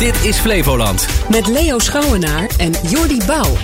Dit 0.00 0.24
is 0.24 0.38
Flevoland. 0.38 1.08
Met 1.30 1.46
Leo 1.46 1.78
Schouwenaar 1.78 2.50
en 2.58 2.72
Jordi 2.88 3.20
Bouw. 3.26 3.56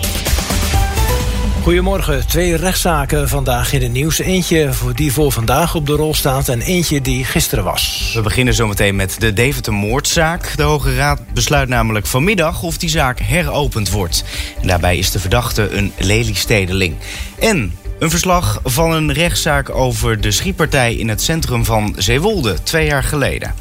Goedemorgen. 1.63 2.27
Twee 2.27 2.57
rechtszaken 2.57 3.29
vandaag 3.29 3.73
in 3.73 3.83
het 3.83 3.93
nieuws. 3.93 4.19
Eentje 4.19 4.71
die 4.95 5.13
voor 5.13 5.33
vandaag 5.33 5.75
op 5.75 5.87
de 5.87 5.93
rol 5.93 6.15
staat 6.15 6.49
en 6.49 6.61
eentje 6.61 7.01
die 7.01 7.25
gisteren 7.25 7.65
was. 7.65 8.11
We 8.15 8.21
beginnen 8.21 8.55
zometeen 8.55 8.97
met 8.97 9.17
de 9.21 9.33
Deventer-moordzaak. 9.33 10.57
De 10.57 10.63
Hoge 10.63 10.95
Raad 10.95 11.21
besluit 11.33 11.69
namelijk 11.69 12.07
vanmiddag 12.07 12.63
of 12.63 12.79
die 12.79 12.91
zaak 12.91 13.19
heropend 13.21 13.91
wordt. 13.91 14.25
En 14.61 14.67
daarbij 14.67 14.99
is 14.99 15.11
de 15.11 15.19
verdachte 15.19 15.71
een 15.71 15.93
Lelystedeling. 15.99 16.97
En 17.39 17.75
een 17.99 18.11
verslag 18.11 18.61
van 18.65 18.93
een 18.93 19.13
rechtszaak 19.13 19.71
over 19.71 20.21
de 20.21 20.31
schietpartij 20.31 20.95
in 20.95 21.09
het 21.09 21.23
centrum 21.23 21.65
van 21.65 21.95
Zeewolde 21.99 22.63
twee 22.63 22.87
jaar 22.87 23.05
geleden. 23.05 23.55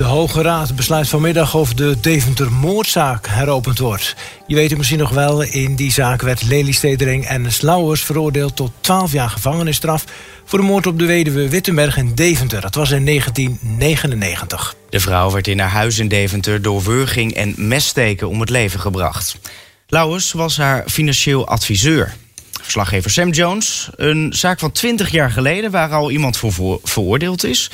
De 0.00 0.06
Hoge 0.06 0.42
Raad 0.42 0.76
besluit 0.76 1.08
vanmiddag 1.08 1.54
of 1.54 1.74
de 1.74 1.96
Deventer-moordzaak 2.00 3.26
heropend 3.26 3.78
wordt. 3.78 4.16
Je 4.46 4.54
weet 4.54 4.68
het 4.68 4.78
misschien 4.78 4.98
nog 4.98 5.10
wel, 5.10 5.42
in 5.42 5.74
die 5.74 5.92
zaak 5.92 6.22
werd 6.22 6.42
Lely 6.42 6.72
Stedering 6.72 7.26
en 7.26 7.52
Slauwers 7.52 8.02
veroordeeld 8.02 8.56
tot 8.56 8.72
12 8.80 9.12
jaar 9.12 9.30
gevangenisstraf 9.30 10.04
voor 10.44 10.58
de 10.58 10.64
moord 10.64 10.86
op 10.86 10.98
de 10.98 11.04
weduwe 11.06 11.48
Wittenberg 11.48 11.96
in 11.96 12.14
Deventer. 12.14 12.60
Dat 12.60 12.74
was 12.74 12.90
in 12.90 13.04
1999. 13.04 14.74
De 14.90 15.00
vrouw 15.00 15.30
werd 15.30 15.48
in 15.48 15.58
haar 15.58 15.70
huis 15.70 15.98
in 15.98 16.08
Deventer 16.08 16.62
door 16.62 16.82
wurging 16.82 17.34
en 17.34 17.54
messteken 17.56 18.28
om 18.28 18.40
het 18.40 18.50
leven 18.50 18.80
gebracht. 18.80 19.38
Lauwers 19.86 20.32
was 20.32 20.56
haar 20.56 20.84
financieel 20.86 21.46
adviseur. 21.46 22.14
Verslaggever 22.62 23.10
Sam 23.10 23.30
Jones, 23.30 23.90
een 23.96 24.32
zaak 24.32 24.58
van 24.58 24.72
20 24.72 25.10
jaar 25.10 25.30
geleden 25.30 25.70
waar 25.70 25.92
al 25.92 26.10
iemand 26.10 26.36
voor 26.36 26.80
veroordeeld 26.82 27.44
is. 27.44 27.70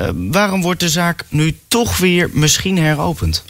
Uh, 0.00 0.08
waarom 0.14 0.62
wordt 0.62 0.80
de 0.80 0.88
zaak 0.88 1.24
nu 1.28 1.56
toch 1.68 1.96
weer 1.98 2.30
misschien 2.32 2.78
heropend? 2.78 3.44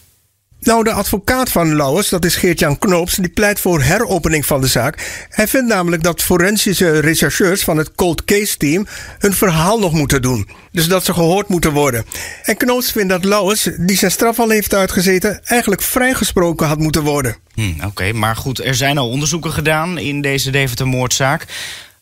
Nou, 0.61 0.85
de 0.85 0.93
advocaat 0.93 1.51
van 1.51 1.77
Lauwers, 1.77 2.09
dat 2.09 2.25
is 2.25 2.37
Geert-Jan 2.37 2.79
Knoops, 2.79 3.15
die 3.15 3.29
pleit 3.29 3.61
voor 3.61 3.83
heropening 3.83 4.47
van 4.47 4.61
de 4.61 4.67
zaak. 4.67 5.27
Hij 5.31 5.49
vindt 5.49 5.69
namelijk 5.69 6.03
dat 6.03 6.23
forensische 6.23 6.99
rechercheurs 6.99 7.63
van 7.63 7.77
het 7.77 7.95
cold 7.95 8.25
case 8.25 8.57
team 8.57 8.87
hun 9.19 9.33
verhaal 9.35 9.79
nog 9.79 9.93
moeten 9.93 10.23
doen. 10.23 10.49
Dus 10.73 10.89
dat 10.89 11.05
ze 11.05 11.13
gehoord 11.13 11.49
moeten 11.49 11.73
worden. 11.73 12.05
En 12.43 12.57
Knoops 12.57 12.93
vindt 12.93 13.09
dat 13.09 13.25
Lauwers, 13.25 13.69
die 13.79 13.97
zijn 13.97 14.11
straf 14.11 14.39
al 14.39 14.49
heeft 14.49 14.75
uitgezeten, 14.75 15.41
eigenlijk 15.45 15.83
vrijgesproken 15.83 16.67
had 16.67 16.79
moeten 16.79 17.03
worden. 17.03 17.37
Hm, 17.55 17.85
Oké, 17.85 18.13
maar 18.13 18.37
goed, 18.37 18.65
er 18.65 18.75
zijn 18.75 18.99
al 18.99 19.09
onderzoeken 19.09 19.53
gedaan 19.53 19.99
in 19.99 20.21
deze 20.21 20.51
Deventer-moordzaak. 20.51 21.47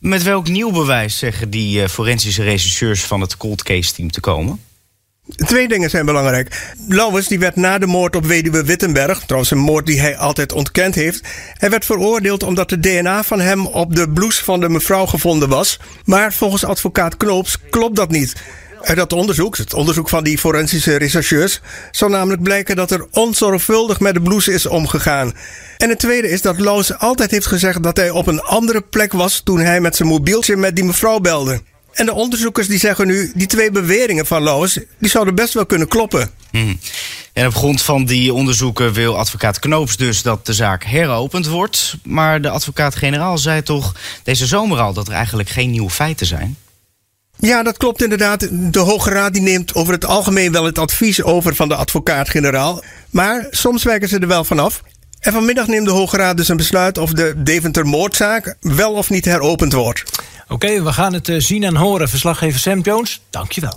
Met 0.04 0.22
welk 0.22 0.48
nieuw 0.48 0.70
bewijs 0.70 1.18
zeggen 1.18 1.50
die 1.50 1.82
uh, 1.82 1.88
forensische 1.88 2.42
rechercheurs 2.42 3.04
van 3.04 3.20
het 3.20 3.36
cold 3.36 3.62
case 3.62 3.92
team 3.92 4.10
te 4.10 4.20
komen? 4.20 4.60
Twee 5.36 5.68
dingen 5.68 5.90
zijn 5.90 6.06
belangrijk. 6.06 6.74
Lauwers 6.88 7.28
die 7.28 7.38
werd 7.38 7.56
na 7.56 7.78
de 7.78 7.86
moord 7.86 8.16
op 8.16 8.24
weduwe 8.24 8.64
Wittenberg, 8.64 9.18
trouwens 9.18 9.50
een 9.50 9.58
moord 9.58 9.86
die 9.86 10.00
hij 10.00 10.16
altijd 10.16 10.52
ontkend 10.52 10.94
heeft, 10.94 11.20
hij 11.54 11.70
werd 11.70 11.84
veroordeeld 11.84 12.42
omdat 12.42 12.68
de 12.68 12.80
DNA 12.80 13.22
van 13.22 13.40
hem 13.40 13.66
op 13.66 13.94
de 13.94 14.10
blouse 14.10 14.44
van 14.44 14.60
de 14.60 14.68
mevrouw 14.68 15.06
gevonden 15.06 15.48
was. 15.48 15.80
Maar 16.04 16.32
volgens 16.32 16.64
advocaat 16.64 17.16
Knoops 17.16 17.58
klopt 17.70 17.96
dat 17.96 18.10
niet. 18.10 18.42
Uit 18.84 18.96
dat 18.96 19.12
onderzoek, 19.12 19.56
het 19.56 19.74
onderzoek 19.74 20.08
van 20.08 20.24
die 20.24 20.38
forensische 20.38 20.96
rechercheurs, 20.96 21.60
zou 21.90 22.10
namelijk 22.10 22.42
blijken 22.42 22.76
dat 22.76 22.90
er 22.90 23.06
onzorgvuldig 23.10 24.00
met 24.00 24.14
de 24.14 24.20
blouse 24.20 24.52
is 24.52 24.66
omgegaan. 24.66 25.32
En 25.78 25.88
het 25.88 25.98
tweede 25.98 26.30
is 26.30 26.42
dat 26.42 26.60
Loos 26.60 26.98
altijd 26.98 27.30
heeft 27.30 27.46
gezegd 27.46 27.82
dat 27.82 27.96
hij 27.96 28.10
op 28.10 28.26
een 28.26 28.40
andere 28.40 28.80
plek 28.80 29.12
was 29.12 29.40
toen 29.44 29.60
hij 29.60 29.80
met 29.80 29.96
zijn 29.96 30.08
mobieltje 30.08 30.56
met 30.56 30.74
die 30.74 30.84
mevrouw 30.84 31.18
belde. 31.18 31.62
En 31.92 32.06
de 32.06 32.14
onderzoekers 32.14 32.66
die 32.66 32.78
zeggen 32.78 33.06
nu, 33.06 33.32
die 33.34 33.46
twee 33.46 33.70
beweringen 33.70 34.26
van 34.26 34.42
Loos, 34.42 34.78
die 34.98 35.10
zouden 35.10 35.34
best 35.34 35.54
wel 35.54 35.66
kunnen 35.66 35.88
kloppen. 35.88 36.30
Hmm. 36.50 36.78
En 37.32 37.46
op 37.46 37.54
grond 37.54 37.82
van 37.82 38.04
die 38.04 38.32
onderzoeken 38.32 38.92
wil 38.92 39.18
advocaat 39.18 39.58
Knoops 39.58 39.96
dus 39.96 40.22
dat 40.22 40.46
de 40.46 40.52
zaak 40.52 40.84
heropend 40.84 41.46
wordt. 41.46 41.96
Maar 42.02 42.42
de 42.42 42.50
advocaat-generaal 42.50 43.38
zei 43.38 43.62
toch 43.62 43.94
deze 44.22 44.46
zomer 44.46 44.78
al 44.78 44.92
dat 44.92 45.08
er 45.08 45.14
eigenlijk 45.14 45.48
geen 45.48 45.70
nieuwe 45.70 45.90
feiten 45.90 46.26
zijn? 46.26 46.56
Ja, 47.36 47.62
dat 47.62 47.76
klopt 47.76 48.02
inderdaad. 48.02 48.48
De 48.50 48.78
Hoge 48.78 49.10
Raad 49.10 49.32
die 49.32 49.42
neemt 49.42 49.74
over 49.74 49.92
het 49.92 50.04
algemeen 50.04 50.52
wel 50.52 50.64
het 50.64 50.78
advies 50.78 51.22
over 51.22 51.54
van 51.54 51.68
de 51.68 51.74
advocaat-generaal. 51.74 52.82
Maar 53.10 53.46
soms 53.50 53.82
wijken 53.82 54.08
ze 54.08 54.18
er 54.18 54.26
wel 54.26 54.44
vanaf. 54.44 54.82
En 55.20 55.32
vanmiddag 55.32 55.66
neemt 55.66 55.86
de 55.86 55.92
Hoge 55.92 56.16
Raad 56.16 56.36
dus 56.36 56.48
een 56.48 56.56
besluit 56.56 56.98
of 56.98 57.12
de 57.12 57.34
Deventer-moordzaak 57.36 58.56
wel 58.60 58.92
of 58.92 59.10
niet 59.10 59.24
heropend 59.24 59.72
wordt. 59.72 60.02
Oké, 60.48 60.82
we 60.82 60.92
gaan 60.92 61.12
het 61.12 61.28
eh, 61.28 61.36
zien 61.38 61.62
en 61.62 61.76
horen. 61.76 62.08
Verslaggever 62.08 62.60
Sam 62.60 62.80
Jones, 62.80 63.20
dankjewel. 63.30 63.74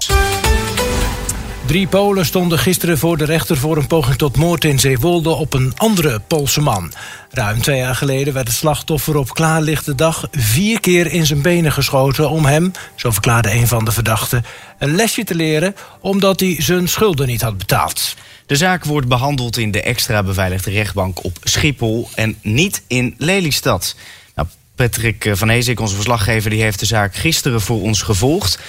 Drie 1.68 1.88
Polen 1.88 2.26
stonden 2.26 2.60
gisteren 2.60 2.98
voor 2.98 3.18
de 3.18 3.26
rechter 3.26 3.58
voor 3.58 3.78
een 3.78 3.88
poging 3.88 4.18
tot 4.18 4.38
moord 4.38 4.64
in 4.64 4.80
Zeewolde 4.80 5.30
op 5.30 5.54
een 5.54 5.74
andere 5.76 6.20
Poolse 6.20 6.62
man. 6.62 6.94
Ruim 7.32 7.62
twee 7.62 7.78
jaar 7.78 7.96
geleden 7.96 8.34
werd 8.34 8.48
het 8.48 8.58
slachtoffer 8.58 9.18
op 9.18 9.34
klaarlichte 9.34 9.96
dag 9.96 10.28
vier 10.32 10.80
keer 10.80 11.12
in 11.12 11.26
zijn 11.26 11.42
benen 11.42 11.72
geschoten 11.72 12.30
om 12.30 12.46
hem, 12.46 12.72
zo 12.96 13.12
verklaarde 13.12 13.52
een 13.52 13.68
van 13.68 13.86
de 13.86 13.92
verdachten, 13.92 14.46
een 14.80 14.96
lesje 14.96 15.24
te 15.24 15.36
leren 15.36 15.76
omdat 16.02 16.40
hij 16.40 16.56
zijn 16.60 16.88
schulden 16.88 17.28
niet 17.28 17.42
had 17.42 17.58
betaald. 17.58 18.16
De 18.46 18.56
zaak 18.56 18.86
wordt 18.86 19.08
behandeld 19.08 19.58
in 19.58 19.72
de 19.72 19.82
extra 19.82 20.24
beveiligde 20.24 20.72
rechtbank 20.72 21.24
op 21.24 21.38
Schiphol 21.44 22.10
en 22.16 22.38
niet 22.42 22.82
in 22.88 23.16
Lelystad. 23.18 23.96
Nou, 24.36 24.48
Patrick 24.76 25.32
van 25.34 25.50
Heesik, 25.50 25.80
onze 25.80 25.96
verslaggever, 25.96 26.50
die 26.50 26.62
heeft 26.62 26.80
de 26.80 26.86
zaak 26.86 27.16
gisteren 27.16 27.62
voor 27.62 27.82
ons 27.82 28.02
gevolgd. 28.02 28.60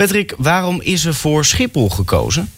Patrick, 0.00 0.34
waarom 0.38 0.80
is 0.80 1.04
er 1.04 1.14
voor 1.14 1.44
Schiphol 1.44 1.90
gekozen? 1.90 2.50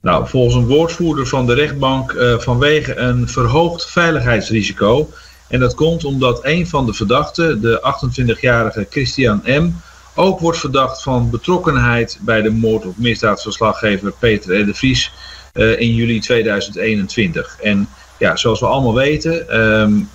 Nou, 0.00 0.28
volgens 0.28 0.54
een 0.54 0.66
woordvoerder 0.66 1.26
van 1.26 1.46
de 1.46 1.54
rechtbank 1.54 2.12
uh, 2.12 2.38
vanwege 2.38 2.96
een 2.96 3.28
verhoogd 3.28 3.90
veiligheidsrisico. 3.90 5.08
En 5.48 5.60
dat 5.60 5.74
komt 5.74 6.04
omdat 6.04 6.44
een 6.44 6.66
van 6.66 6.86
de 6.86 6.92
verdachten, 6.92 7.60
de 7.60 7.94
28-jarige 8.20 8.86
Christian 8.90 9.42
M., 9.44 9.70
ook 10.14 10.40
wordt 10.40 10.58
verdacht 10.58 11.02
van 11.02 11.30
betrokkenheid 11.30 12.18
bij 12.20 12.42
de 12.42 12.50
moord 12.50 12.86
op 12.86 12.96
misdaadverslaggever 12.96 14.12
Peter 14.18 14.66
de 14.66 14.74
Vries 14.74 15.12
uh, 15.54 15.80
in 15.80 15.94
juli 15.94 16.20
2021. 16.20 17.58
En 17.60 17.88
ja, 18.18 18.36
zoals 18.36 18.60
we 18.60 18.66
allemaal 18.66 18.94
weten, 18.94 19.60
um, 19.60 20.08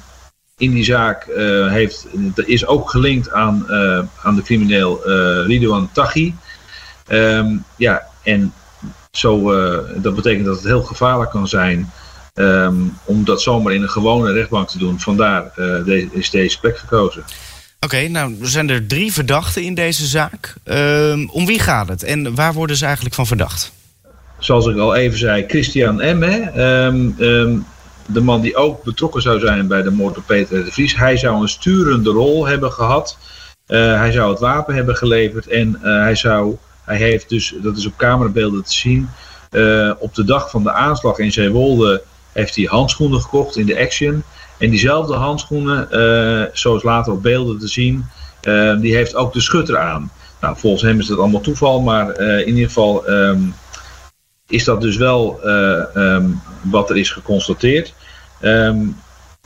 in 0.58 0.72
die 0.72 0.84
zaak 0.84 1.28
uh, 1.28 1.72
heeft, 1.72 2.08
is 2.36 2.66
ook 2.66 2.90
gelinkt 2.90 3.32
aan, 3.32 3.66
uh, 3.70 4.00
aan 4.24 4.36
de 4.36 4.42
crimineel 4.42 5.10
uh, 5.10 5.46
Ridouan 5.46 5.90
Taghi. 5.94 6.34
Um, 7.08 7.64
ja, 7.76 8.04
en 8.24 8.54
zo, 9.12 9.52
dat 10.02 10.16
betekent 10.16 10.46
dat 10.46 10.56
het 10.56 10.66
heel 10.66 10.84
gevaarlijk 10.84 11.32
kan 11.32 11.48
zijn 11.48 11.92
um, 12.34 12.98
om 13.04 13.26
dat 13.26 13.42
zomaar 13.42 13.74
in 13.74 13.82
een 13.82 13.90
gewone 13.90 14.32
rechtbank 14.32 14.70
te 14.70 14.78
doen. 14.78 15.00
Vandaar 15.00 15.52
de, 15.56 16.08
is 16.12 16.30
deze 16.30 16.60
plek 16.60 16.78
gekozen. 16.78 17.22
Oké, 17.22 17.96
okay, 17.96 18.08
nou 18.08 18.36
er 18.42 18.48
zijn 18.48 18.70
er 18.70 18.88
drie 18.88 19.14
verdachten 19.14 19.64
in 19.64 19.74
deze 19.74 20.06
zaak. 20.06 20.56
Um, 20.66 21.30
om 21.30 21.46
wie 21.46 21.60
gaat 21.60 21.88
het 21.88 22.04
en 22.04 22.36
waar 22.36 22.54
worden 22.54 22.78
ze 22.78 22.86
eigenlijk 22.86 23.16
van 23.16 23.28
verdacht? 23.28 23.72
Zoals 24.40 24.66
ik 24.66 24.78
al 24.78 24.96
even 24.96 25.18
zei, 25.18 25.46
Christian 25.48 25.96
M. 25.96 26.22
Hè, 26.22 26.40
de 28.08 28.22
man 28.22 28.42
die 28.42 28.56
ook 28.56 28.84
betrokken 28.84 29.22
zou 29.22 29.40
zijn 29.40 29.68
bij 29.68 29.82
de 29.82 29.92
moord 29.92 30.18
op 30.18 30.24
Peter 30.26 30.66
de 30.66 30.72
Vries. 30.72 30.96
Hij 30.96 31.18
zou 31.18 31.42
een 31.42 31.50
sturende 31.50 32.10
rol 32.10 32.46
hebben 32.46 32.72
gehad. 32.72 33.18
Uh, 33.68 33.98
hij 33.98 34.12
zou 34.12 34.32
het 34.32 34.40
wapen 34.40 34.76
hebben 34.76 34.96
geleverd 34.96 35.48
en 35.48 35.80
uh, 35.84 36.02
hij, 36.02 36.16
zou, 36.16 36.56
hij 36.86 36.98
heeft 36.98 37.30
dus, 37.30 37.54
dat 37.62 37.78
is 37.78 37.86
op 37.86 37.98
camerabeelden 37.98 38.64
te 38.64 38.74
zien, 38.74 39.10
uh, 39.52 39.92
op 40.00 40.16
de 40.16 40.24
dag 40.24 40.50
van 40.50 40.64
de 40.64 40.72
aanslag 40.72 41.18
in 41.18 41.32
Zeewolde 41.32 42.04
heeft 42.32 42.56
hij 42.56 42.66
handschoenen 42.66 43.22
gekocht 43.22 43.58
in 43.58 43.66
de 43.66 43.80
Action. 43.80 44.24
En 44.58 44.70
diezelfde 44.70 45.14
handschoenen, 45.14 45.88
zoals 46.54 46.84
later 46.84 47.14
op 47.14 47.22
beelden 47.22 47.60
te 47.60 47.68
zien, 47.68 48.06
die 48.82 48.96
heeft 48.96 49.16
ook 49.16 49.34
de 49.34 49.42
schutter 49.42 49.78
aan. 49.78 50.12
Nou, 50.42 50.58
volgens 50.58 50.82
hem 50.82 51.00
is 51.00 51.08
dat 51.08 51.18
allemaal 51.18 51.42
toeval, 51.42 51.82
maar 51.82 52.20
in 52.20 52.48
ieder 52.48 52.66
geval 52.66 53.10
um, 53.10 53.54
is 54.48 54.64
dat 54.64 54.82
dus 54.82 54.98
wel 54.98 55.40
um, 55.96 56.42
wat 56.62 56.90
er 56.90 56.98
is 56.98 57.12
geconstateerd. 57.12 57.94
Um, 58.42 58.96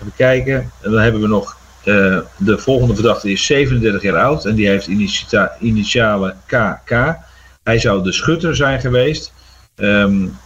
even 0.02 0.14
kijken. 0.16 0.72
En 0.82 0.92
dan 0.92 1.02
hebben 1.02 1.22
we 1.22 1.28
nog 1.28 1.58
uh, 1.86 2.18
de 2.38 2.58
volgende 2.58 2.94
verdachte 2.94 3.32
is 3.32 3.46
37 3.46 4.02
jaar 4.02 4.18
oud 4.18 4.46
en 4.46 4.56
die 4.56 4.68
heeft 4.68 4.88
initia 4.88 5.56
initialen 5.60 6.38
KK. 6.46 7.16
Hij 7.64 7.80
zou 7.80 8.04
de 8.04 8.12
schutter 8.12 8.56
zijn 8.56 8.80
geweest. 8.80 9.34
Um, 9.76 10.38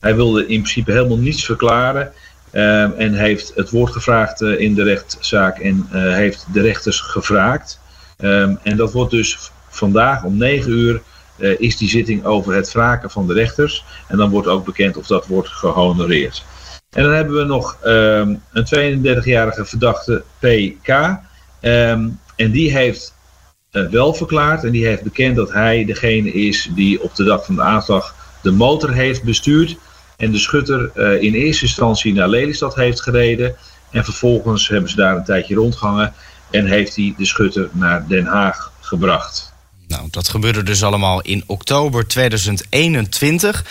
hij 0.00 0.14
wilde 0.14 0.40
in 0.40 0.60
principe 0.60 0.92
helemaal 0.92 1.18
niets 1.18 1.44
verklaren. 1.44 2.12
Um, 2.52 2.92
en 2.92 3.14
heeft 3.14 3.52
het 3.54 3.70
woord 3.70 3.92
gevraagd 3.92 4.40
uh, 4.40 4.60
in 4.60 4.74
de 4.74 4.82
rechtszaak 4.82 5.58
en 5.58 5.88
uh, 5.92 6.14
heeft 6.14 6.46
de 6.52 6.60
rechters 6.60 7.00
gevraagd. 7.00 7.82
En 8.62 8.76
dat 8.76 8.92
wordt 8.92 9.10
dus 9.10 9.50
vandaag 9.68 10.24
om 10.24 10.36
9 10.36 10.70
uur 10.70 11.02
is 11.58 11.76
die 11.76 11.88
zitting 11.88 12.24
over 12.24 12.54
het 12.54 12.72
wraken 12.72 13.10
van 13.10 13.26
de 13.26 13.32
rechters. 13.32 13.84
En 14.08 14.16
dan 14.16 14.30
wordt 14.30 14.48
ook 14.48 14.64
bekend 14.64 14.96
of 14.96 15.06
dat 15.06 15.26
wordt 15.26 15.48
gehonoreerd. 15.48 16.44
En 16.94 17.02
dan 17.02 17.12
hebben 17.12 17.36
we 17.36 17.44
nog 17.44 17.78
um, 17.84 18.42
een 18.52 19.00
32-jarige 19.22 19.64
verdachte 19.64 20.22
PK. 20.38 20.88
Um, 21.60 22.20
en 22.36 22.50
die 22.50 22.72
heeft 22.72 23.14
uh, 23.72 23.88
wel 23.88 24.14
verklaard 24.14 24.64
en 24.64 24.70
die 24.70 24.86
heeft 24.86 25.02
bekend 25.02 25.36
dat 25.36 25.52
hij 25.52 25.84
degene 25.84 26.32
is 26.32 26.68
die 26.74 27.02
op 27.02 27.14
de 27.14 27.24
dag 27.24 27.44
van 27.44 27.54
de 27.54 27.62
aanslag 27.62 28.14
de 28.42 28.50
motor 28.50 28.92
heeft 28.92 29.22
bestuurd. 29.22 29.76
En 30.16 30.30
de 30.30 30.38
schutter 30.38 30.90
uh, 30.94 31.22
in 31.22 31.34
eerste 31.34 31.64
instantie 31.64 32.12
naar 32.12 32.28
Lelystad 32.28 32.74
heeft 32.74 33.02
gereden. 33.02 33.56
En 33.90 34.04
vervolgens 34.04 34.68
hebben 34.68 34.90
ze 34.90 34.96
daar 34.96 35.16
een 35.16 35.24
tijdje 35.24 35.54
rondgehangen. 35.54 36.12
En 36.50 36.66
heeft 36.66 36.96
hij 36.96 37.14
de 37.16 37.26
schutter 37.26 37.68
naar 37.72 38.08
Den 38.08 38.26
Haag 38.26 38.72
gebracht. 38.80 39.52
Nou, 39.88 40.08
dat 40.10 40.28
gebeurde 40.28 40.62
dus 40.62 40.82
allemaal 40.82 41.22
in 41.22 41.44
oktober 41.46 42.06
2021. 42.06 43.64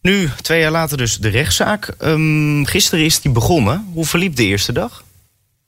Nu, 0.00 0.30
twee 0.42 0.60
jaar 0.60 0.70
later 0.70 0.96
dus 0.96 1.16
de 1.16 1.28
rechtszaak. 1.28 1.94
Um, 2.02 2.66
gisteren 2.66 3.04
is 3.04 3.20
die 3.20 3.32
begonnen. 3.32 3.86
Hoe 3.92 4.04
verliep 4.04 4.36
de 4.36 4.44
eerste 4.44 4.72
dag? 4.72 5.02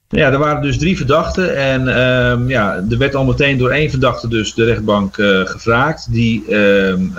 Ja, 0.08 0.30
er 0.30 0.38
waren 0.38 0.62
dus 0.62 0.78
drie 0.78 0.96
verdachten. 0.96 1.56
En 1.56 2.00
um, 2.00 2.48
ja, 2.48 2.84
er 2.90 2.98
werd 2.98 3.14
al 3.14 3.24
meteen 3.24 3.58
door 3.58 3.70
één 3.70 3.90
verdachte 3.90 4.28
dus 4.28 4.54
de 4.54 4.64
rechtbank 4.64 5.16
uh, 5.16 5.46
gevraagd. 5.46 6.12
Die 6.12 6.54
um, 6.54 7.14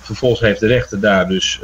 vervolgens 0.00 0.40
heeft 0.40 0.60
de 0.60 0.66
rechter 0.66 1.00
daar 1.00 1.28
dus 1.28 1.60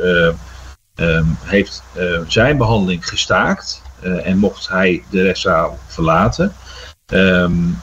uh, 0.96 1.20
heeft, 1.44 1.82
uh, 1.98 2.20
zijn 2.26 2.56
behandeling 2.56 3.08
gestaakt. 3.08 3.82
En 4.00 4.38
mocht 4.38 4.68
hij 4.68 5.02
de 5.10 5.22
rechtszaal 5.22 5.78
verlaten. 5.86 6.52
en 7.06 7.82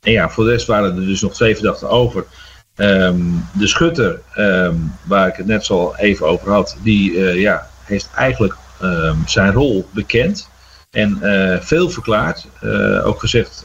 ja, 0.00 0.28
voor 0.28 0.44
de 0.44 0.50
rest 0.50 0.66
waren 0.66 0.96
er 0.96 1.06
dus 1.06 1.20
nog 1.20 1.34
twee 1.34 1.54
verdachten 1.54 1.88
over. 1.90 2.24
De 3.52 3.66
schutter, 3.66 4.20
waar 5.04 5.28
ik 5.28 5.36
het 5.36 5.46
net 5.46 5.64
zo 5.64 5.94
even 5.96 6.26
over 6.26 6.52
had, 6.52 6.76
die 6.82 7.20
ja, 7.40 7.66
heeft 7.84 8.08
eigenlijk 8.14 8.54
zijn 9.26 9.52
rol 9.52 9.88
bekend. 9.92 10.48
En 10.90 11.18
uh, 11.22 11.56
veel 11.60 11.90
verklaard. 11.90 12.46
Uh, 12.62 13.06
ook 13.06 13.20
gezegd 13.20 13.64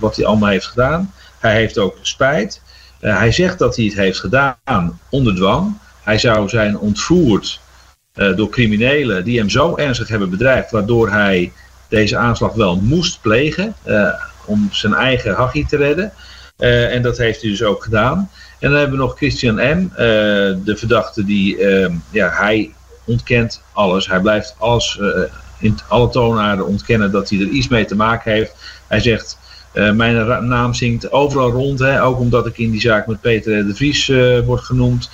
wat 0.00 0.16
hij 0.16 0.24
allemaal 0.24 0.48
heeft 0.48 0.66
gedaan. 0.66 1.12
Hij 1.38 1.54
heeft 1.54 1.78
ook 1.78 1.96
spijt. 2.00 2.62
hij 3.00 3.32
zegt 3.32 3.58
dat 3.58 3.76
hij 3.76 3.84
het 3.84 3.94
heeft 3.94 4.20
gedaan 4.20 5.00
onder 5.10 5.34
dwang. 5.34 5.78
Hij 6.02 6.18
zou 6.18 6.48
zijn 6.48 6.78
ontvoerd 6.78 7.60
door 8.12 8.48
criminelen 8.48 9.24
die 9.24 9.38
hem 9.38 9.50
zo 9.50 9.76
ernstig 9.76 10.08
hebben 10.08 10.30
bedreigd. 10.30 10.70
Waardoor 10.70 11.10
hij 11.10 11.52
deze 11.88 12.16
aanslag 12.16 12.52
wel 12.52 12.76
moest 12.76 13.20
plegen. 13.20 13.74
om 14.44 14.68
zijn 14.72 14.94
eigen 14.94 15.34
hachie 15.34 15.66
te 15.66 15.76
redden. 15.76 16.12
En 16.58 17.02
dat 17.02 17.18
heeft 17.18 17.40
hij 17.40 17.50
dus 17.50 17.62
ook 17.62 17.82
gedaan. 17.82 18.30
En 18.58 18.70
dan 18.70 18.78
hebben 18.78 18.98
we 18.98 19.04
nog 19.04 19.16
Christian 19.16 19.54
M. 19.54 19.90
de 20.64 20.74
verdachte 20.76 21.24
die, 21.24 21.58
ja, 22.10 22.30
hij 22.30 22.70
ontkent 23.04 23.62
alles. 23.72 24.08
Hij 24.08 24.20
blijft 24.20 24.54
alles 24.58 25.00
in 25.58 25.78
alle 25.88 26.08
toonaarden 26.08 26.66
ontkennen 26.66 27.10
dat 27.10 27.30
hij 27.30 27.38
er 27.40 27.48
iets 27.48 27.68
mee 27.68 27.84
te 27.84 27.96
maken 27.96 28.32
heeft. 28.32 28.54
Hij 28.88 29.00
zegt, 29.00 29.38
mijn 29.72 30.48
naam 30.48 30.74
zingt 30.74 31.12
overal 31.12 31.50
rond, 31.50 31.78
hè, 31.78 32.02
ook 32.02 32.18
omdat 32.18 32.46
ik 32.46 32.58
in 32.58 32.70
die 32.70 32.80
zaak 32.80 33.06
met 33.06 33.20
Peter 33.20 33.66
de 33.66 33.74
Vries 33.74 34.06
word 34.44 34.60
genoemd. 34.60 35.10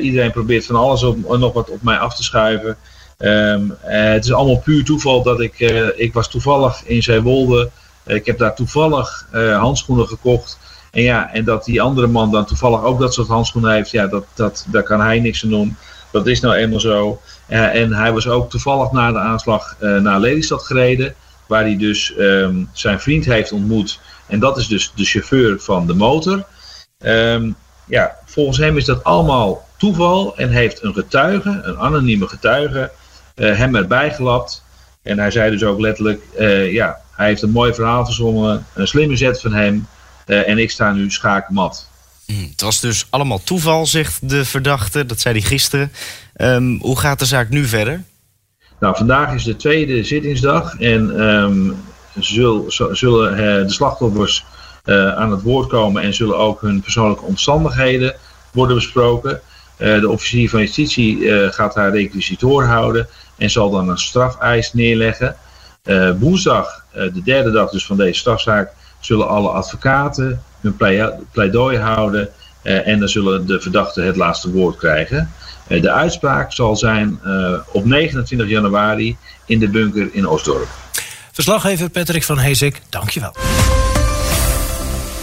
Iedereen 0.00 0.32
probeert 0.32 0.66
van 0.66 0.76
alles 0.76 1.02
op, 1.02 1.38
nog 1.38 1.52
wat 1.52 1.70
op 1.70 1.82
mij 1.82 1.98
af 1.98 2.16
te 2.16 2.22
schuiven. 2.22 2.76
Um, 3.18 3.76
het 3.80 4.24
is 4.24 4.32
allemaal 4.32 4.58
puur 4.58 4.84
toeval 4.84 5.22
dat 5.22 5.40
ik, 5.40 5.58
ik 5.96 6.12
was 6.12 6.30
toevallig 6.30 6.82
in 6.84 7.02
Zeewolde. 7.02 7.70
Ik 8.06 8.26
heb 8.26 8.38
daar 8.38 8.54
toevallig 8.54 9.26
handschoenen 9.58 10.08
gekocht. 10.08 10.58
En 10.90 11.02
ja, 11.02 11.32
en 11.32 11.44
dat 11.44 11.64
die 11.64 11.82
andere 11.82 12.06
man 12.06 12.30
dan 12.30 12.44
toevallig 12.44 12.82
ook 12.82 13.00
dat 13.00 13.14
soort 13.14 13.28
handschoenen 13.28 13.72
heeft, 13.72 13.90
ja, 13.90 14.06
dat, 14.06 14.24
dat, 14.34 14.66
daar 14.68 14.82
kan 14.82 15.00
hij 15.00 15.20
niks 15.20 15.44
aan 15.44 15.50
doen. 15.50 15.76
Dat 16.12 16.26
is 16.26 16.40
nou 16.40 16.54
eenmaal 16.54 16.80
zo. 16.80 17.20
Uh, 17.48 17.74
en 17.74 17.92
hij 17.92 18.12
was 18.12 18.28
ook 18.28 18.50
toevallig 18.50 18.92
na 18.92 19.12
de 19.12 19.18
aanslag 19.18 19.76
naar 19.78 20.20
Lelystad 20.20 20.62
gereden. 20.62 21.14
Waar 21.46 21.62
hij 21.62 21.76
dus 21.76 22.14
um, 22.18 22.68
zijn 22.72 23.00
vriend 23.00 23.24
heeft 23.24 23.52
ontmoet. 23.52 24.00
En 24.26 24.38
dat 24.38 24.58
is 24.58 24.66
dus 24.66 24.92
de 24.94 25.04
chauffeur 25.04 25.60
van 25.60 25.86
de 25.86 25.94
motor. 25.94 26.44
Um, 26.98 27.56
ja, 27.86 28.16
volgens 28.24 28.58
hem 28.58 28.76
is 28.76 28.84
dat 28.84 29.04
allemaal 29.04 29.68
toeval. 29.76 30.36
En 30.36 30.50
heeft 30.50 30.82
een 30.82 30.94
getuige, 30.94 31.60
een 31.62 31.78
anonieme 31.78 32.28
getuige, 32.28 32.90
hem 33.34 33.76
erbij 33.76 34.14
gelapt. 34.14 34.64
En 35.02 35.18
hij 35.18 35.30
zei 35.30 35.50
dus 35.50 35.64
ook 35.64 35.80
letterlijk: 35.80 36.22
ja, 36.72 37.00
hij 37.20 37.28
heeft 37.28 37.42
een 37.42 37.50
mooi 37.50 37.74
verhaal 37.74 38.04
verzonnen. 38.04 38.66
Een 38.74 38.86
slimme 38.86 39.16
zet 39.16 39.40
van 39.40 39.52
hem. 39.52 39.86
en 40.24 40.58
ik 40.58 40.70
sta 40.70 40.92
nu 40.92 41.10
schakenmat. 41.10 41.88
Hmm, 42.26 42.48
het 42.50 42.60
was 42.60 42.80
dus 42.80 43.06
allemaal 43.10 43.42
toeval, 43.42 43.86
zegt 43.86 44.28
de 44.28 44.44
verdachte. 44.44 45.06
Dat 45.06 45.20
zei 45.20 45.38
hij 45.38 45.48
gisteren. 45.48 45.92
Um, 46.36 46.78
hoe 46.80 46.98
gaat 46.98 47.18
de 47.18 47.24
zaak 47.24 47.48
nu 47.48 47.64
verder? 47.64 48.02
Nou, 48.80 48.96
vandaag 48.96 49.34
is 49.34 49.44
de 49.44 49.56
tweede 49.56 50.04
zittingsdag. 50.04 50.78
En 50.78 51.20
um, 51.20 51.76
zul, 52.18 52.64
zullen 52.92 53.32
uh, 53.32 53.38
de 53.38 53.72
slachtoffers 53.72 54.44
uh, 54.84 55.16
aan 55.16 55.30
het 55.30 55.42
woord 55.42 55.68
komen. 55.68 56.02
En 56.02 56.14
zullen 56.14 56.36
ook 56.36 56.60
hun 56.60 56.80
persoonlijke 56.80 57.24
omstandigheden 57.24 58.14
worden 58.52 58.76
besproken. 58.76 59.40
De 59.76 60.08
officier 60.08 60.50
van 60.50 60.60
justitie 60.60 61.30
gaat 61.50 61.74
haar 61.74 61.90
requisitoor 61.90 62.64
houden. 62.64 63.08
En 63.36 63.50
zal 63.50 63.70
dan 63.70 63.88
een 63.88 63.98
strafeis 63.98 64.72
neerleggen. 64.72 65.36
Woensdag, 66.18 66.84
de 66.92 67.22
derde 67.24 67.50
dag 67.50 67.70
dus 67.70 67.86
van 67.86 67.96
deze 67.96 68.18
strafzaak, 68.18 68.72
zullen 69.00 69.28
alle 69.28 69.48
advocaten 69.48 70.42
hun 70.60 70.76
pleidooi 71.32 71.78
houden. 71.78 72.28
Uh, 72.62 72.86
en 72.86 72.98
dan 72.98 73.08
zullen 73.08 73.46
de 73.46 73.60
verdachten 73.60 74.04
het 74.04 74.16
laatste 74.16 74.50
woord 74.50 74.76
krijgen. 74.76 75.30
Uh, 75.68 75.82
de 75.82 75.90
uitspraak 75.90 76.52
zal 76.52 76.76
zijn 76.76 77.20
uh, 77.24 77.58
op 77.72 77.84
29 77.84 78.48
januari 78.48 79.16
in 79.46 79.58
de 79.58 79.68
bunker 79.68 80.08
in 80.12 80.28
Osdorp. 80.28 80.68
Verslaggever 81.32 81.90
Patrick 81.90 82.22
van 82.22 82.38
Heesik, 82.38 82.80
dankjewel. 82.88 83.34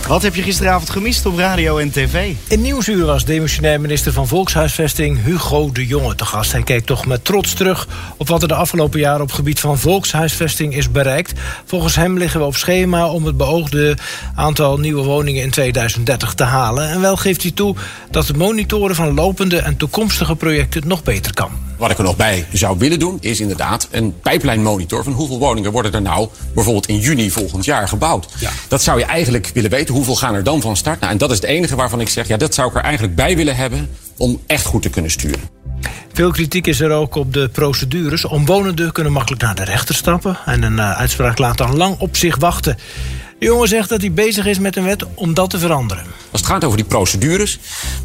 Wat 0.07 0.21
heb 0.21 0.35
je 0.35 0.41
gisteravond 0.41 0.89
gemist 0.89 1.25
op 1.25 1.37
radio 1.37 1.77
en 1.77 1.91
tv? 1.91 2.33
In 2.47 2.61
Nieuwsuur 2.61 3.05
was 3.05 3.25
demissionair 3.25 3.81
minister 3.81 4.13
van 4.13 4.27
Volkshuisvesting 4.27 5.23
Hugo 5.23 5.71
de 5.71 5.85
Jonge 5.85 6.15
te 6.15 6.25
gast. 6.25 6.51
Hij 6.51 6.63
keek 6.63 6.85
toch 6.85 7.05
met 7.05 7.25
trots 7.25 7.53
terug 7.53 7.87
op 8.17 8.27
wat 8.27 8.41
er 8.41 8.47
de 8.47 8.53
afgelopen 8.53 8.99
jaren 8.99 9.21
op 9.21 9.31
gebied 9.31 9.59
van 9.59 9.77
volkshuisvesting 9.77 10.75
is 10.75 10.91
bereikt. 10.91 11.39
Volgens 11.65 11.95
hem 11.95 12.17
liggen 12.17 12.39
we 12.39 12.45
op 12.45 12.55
schema 12.55 13.07
om 13.07 13.25
het 13.25 13.37
beoogde 13.37 13.97
aantal 14.35 14.77
nieuwe 14.77 15.03
woningen 15.03 15.43
in 15.43 15.51
2030 15.51 16.33
te 16.33 16.43
halen. 16.43 16.89
En 16.89 17.01
wel 17.01 17.15
geeft 17.15 17.41
hij 17.41 17.51
toe 17.51 17.75
dat 18.11 18.27
de 18.27 18.33
monitoren 18.33 18.95
van 18.95 19.13
lopende 19.13 19.57
en 19.57 19.77
toekomstige 19.77 20.35
projecten 20.35 20.87
nog 20.87 21.03
beter 21.03 21.33
kan. 21.33 21.66
Wat 21.77 21.91
ik 21.91 21.97
er 21.97 22.03
nog 22.03 22.15
bij 22.15 22.45
zou 22.51 22.77
willen 22.77 22.99
doen, 22.99 23.17
is 23.21 23.39
inderdaad 23.39 23.87
een 23.91 24.19
pijplijnmonitor 24.19 25.03
van 25.03 25.13
hoeveel 25.13 25.39
woningen 25.39 25.71
worden 25.71 25.93
er 25.93 26.01
nou 26.01 26.27
bijvoorbeeld 26.53 26.87
in 26.87 26.99
juni 26.99 27.31
volgend 27.31 27.65
jaar 27.65 27.87
gebouwd. 27.87 28.27
Ja. 28.39 28.49
Dat 28.67 28.81
zou 28.81 28.99
je 28.99 29.05
eigenlijk 29.05 29.51
willen 29.53 29.69
weten. 29.69 29.93
Hoeveel 29.93 30.15
gaan 30.15 30.35
er 30.35 30.43
dan 30.43 30.61
van 30.61 30.77
start? 30.77 30.99
Nou, 30.99 31.11
en 31.11 31.17
dat 31.17 31.31
is 31.31 31.35
het 31.35 31.45
enige 31.45 31.75
waarvan 31.75 32.01
ik 32.01 32.09
zeg, 32.09 32.27
ja, 32.27 32.37
dat 32.37 32.53
zou 32.53 32.69
ik 32.69 32.75
er 32.75 32.81
eigenlijk 32.81 33.15
bij 33.15 33.35
willen 33.35 33.55
hebben 33.55 33.89
om 34.17 34.41
echt 34.47 34.65
goed 34.65 34.81
te 34.81 34.89
kunnen 34.89 35.11
sturen. 35.11 35.39
Veel 36.13 36.31
kritiek 36.31 36.67
is 36.67 36.79
er 36.79 36.91
ook 36.91 37.15
op 37.15 37.33
de 37.33 37.49
procedures. 37.49 38.25
Omwonenden 38.25 38.91
kunnen 38.91 39.13
makkelijk 39.13 39.41
naar 39.41 39.55
de 39.55 39.63
rechter 39.63 39.95
stappen. 39.95 40.37
En 40.45 40.63
een 40.63 40.77
uh, 40.77 40.91
uitspraak 40.91 41.37
laat 41.37 41.57
dan 41.57 41.77
lang 41.77 41.99
op 41.99 42.15
zich 42.15 42.37
wachten. 42.37 42.77
De 43.39 43.45
jongen 43.45 43.67
zegt 43.67 43.89
dat 43.89 44.01
hij 44.01 44.11
bezig 44.11 44.45
is 44.45 44.59
met 44.59 44.75
een 44.75 44.83
wet 44.83 45.05
om 45.13 45.33
dat 45.33 45.49
te 45.49 45.59
veranderen. 45.59 46.03
Als 46.31 46.41
het 46.41 46.49
gaat 46.49 46.63
over 46.63 46.77
die 46.77 46.85
procedures. 46.85 47.59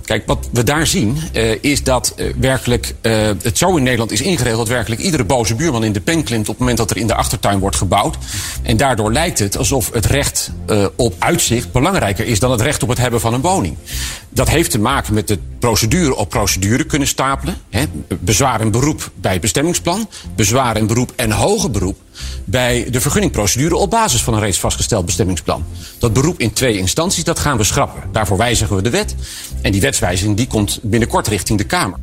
Kijk, 0.05 0.27
wat 0.27 0.49
we 0.53 0.65
daar 0.65 0.87
zien 0.87 1.19
uh, 1.33 1.59
is 1.61 1.83
dat 1.83 2.15
uh, 2.17 2.33
werkelijk 2.41 2.95
uh, 3.03 3.31
het 3.43 3.59
zo 3.59 3.77
in 3.77 3.83
Nederland 3.83 4.13
is 4.13 4.21
ingeregeld 4.21 4.59
dat 4.59 4.69
werkelijk 4.69 5.01
iedere 5.01 5.25
boze 5.25 5.55
buurman 5.55 5.85
in 5.85 5.93
de 5.93 6.01
pen 6.01 6.25
klimt 6.25 6.41
op 6.41 6.47
het 6.49 6.59
moment 6.59 6.79
dat 6.79 6.91
er 6.91 6.97
in 6.97 7.07
de 7.07 7.15
achtertuin 7.15 7.59
wordt 7.59 7.77
gebouwd. 7.77 8.17
En 8.63 8.77
daardoor 8.77 9.13
lijkt 9.13 9.39
het 9.39 9.57
alsof 9.57 9.91
het 9.93 10.07
recht 10.07 10.53
op 10.97 11.15
uitzicht 11.19 11.73
belangrijker 11.73 12.27
is 12.27 12.39
dan 12.39 12.51
het 12.51 12.61
recht 12.61 12.83
op 12.83 12.89
het 12.89 12.99
hebben 12.99 13.21
van 13.21 13.35
een 13.35 13.41
woning. 13.41 13.77
Dat 14.29 14.49
heeft 14.49 14.71
te 14.71 14.79
maken 14.79 15.15
met 15.15 15.29
de 15.29 15.39
procedure 15.59 16.17
op 16.17 16.29
procedure 16.29 16.85
kunnen 16.85 17.09
stapelen. 17.09 17.57
Hè. 17.71 17.85
Bezwaar 18.19 18.61
en 18.61 18.71
beroep 18.71 19.11
bij 19.15 19.33
het 19.33 19.41
bestemmingsplan. 19.41 20.09
Bezwaar 20.37 20.77
en 20.77 20.87
beroep 20.87 21.13
en 21.17 21.31
hoger 21.31 21.71
beroep 21.71 21.97
bij 22.45 22.87
de 22.91 23.01
vergunningprocedure 23.01 23.77
op 23.77 23.91
basis 23.91 24.23
van 24.23 24.35
een 24.35 24.41
reeds 24.41 24.61
vastgesteld 24.61 25.07
bestemmingsplan. 25.07 25.65
Dat 25.99 26.13
beroep 26.13 26.39
in 26.41 26.53
twee 26.53 26.79
instanties, 26.79 27.25
dat 27.25 27.39
gaan 27.39 27.57
we 27.57 27.65
schrappen. 27.65 28.03
Daarvoor 28.13 28.37
wijzigen 28.37 28.77
we 28.77 28.83
de 28.83 28.91
wet. 28.91 29.15
En 29.63 29.73
die 29.73 29.81
wetswijziging 29.81 30.37
die 30.37 30.47
komt 30.47 30.79
binnenkort 30.83 31.29
richting 31.29 31.59
de 31.59 31.65
Kamer. 31.65 31.99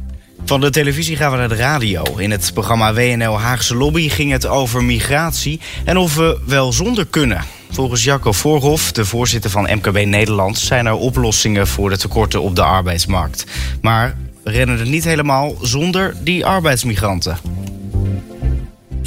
Van 0.45 0.61
de 0.61 0.69
televisie 0.69 1.15
gaan 1.15 1.31
we 1.31 1.37
naar 1.37 1.49
de 1.49 1.55
radio. 1.55 2.03
In 2.17 2.31
het 2.31 2.51
programma 2.53 2.93
WNL 2.93 3.39
Haagse 3.39 3.75
Lobby 3.75 4.09
ging 4.09 4.31
het 4.31 4.45
over 4.45 4.83
migratie 4.83 5.59
en 5.85 5.97
of 5.97 6.15
we 6.15 6.39
wel 6.45 6.73
zonder 6.73 7.05
kunnen. 7.05 7.43
Volgens 7.71 8.03
Jacco 8.03 8.31
Voorhof, 8.31 8.91
de 8.91 9.05
voorzitter 9.05 9.49
van 9.49 9.63
MKB 9.63 10.05
Nederland, 10.05 10.57
zijn 10.57 10.85
er 10.85 10.93
oplossingen 10.93 11.67
voor 11.67 11.89
de 11.89 11.97
tekorten 11.97 12.41
op 12.41 12.55
de 12.55 12.63
arbeidsmarkt. 12.63 13.45
Maar 13.81 14.17
we 14.43 14.51
rennen 14.51 14.79
er 14.79 14.87
niet 14.87 15.03
helemaal 15.03 15.55
zonder 15.61 16.15
die 16.23 16.45
arbeidsmigranten 16.45 17.37